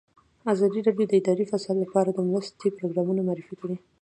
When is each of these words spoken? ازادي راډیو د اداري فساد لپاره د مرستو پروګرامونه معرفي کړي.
ازادي 0.53 0.79
راډیو 0.87 1.09
د 1.09 1.13
اداري 1.21 1.45
فساد 1.51 1.75
لپاره 1.83 2.09
د 2.13 2.19
مرستو 2.31 2.75
پروګرامونه 2.77 3.21
معرفي 3.27 3.55
کړي. 3.61 3.75